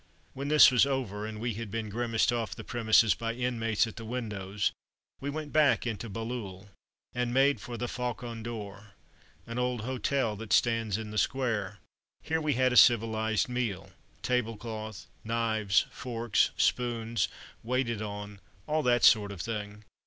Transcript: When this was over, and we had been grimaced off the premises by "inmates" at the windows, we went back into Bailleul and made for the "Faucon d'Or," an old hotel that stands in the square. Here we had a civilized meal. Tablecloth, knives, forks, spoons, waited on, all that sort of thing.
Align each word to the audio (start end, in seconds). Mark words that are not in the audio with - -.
When 0.33 0.47
this 0.47 0.71
was 0.71 0.87
over, 0.87 1.27
and 1.27 1.39
we 1.39 1.53
had 1.53 1.69
been 1.69 1.89
grimaced 1.91 2.33
off 2.33 2.55
the 2.55 2.63
premises 2.63 3.13
by 3.13 3.35
"inmates" 3.35 3.85
at 3.85 3.97
the 3.97 4.03
windows, 4.03 4.71
we 5.19 5.29
went 5.29 5.53
back 5.53 5.85
into 5.85 6.09
Bailleul 6.09 6.69
and 7.13 7.31
made 7.31 7.61
for 7.61 7.77
the 7.77 7.87
"Faucon 7.87 8.41
d'Or," 8.41 8.93
an 9.45 9.59
old 9.59 9.81
hotel 9.81 10.35
that 10.37 10.53
stands 10.53 10.97
in 10.97 11.11
the 11.11 11.19
square. 11.19 11.77
Here 12.23 12.41
we 12.41 12.53
had 12.55 12.73
a 12.73 12.77
civilized 12.77 13.47
meal. 13.47 13.91
Tablecloth, 14.23 15.05
knives, 15.23 15.85
forks, 15.91 16.49
spoons, 16.57 17.27
waited 17.61 18.01
on, 18.01 18.39
all 18.65 18.81
that 18.81 19.03
sort 19.03 19.31
of 19.31 19.39
thing. 19.41 19.83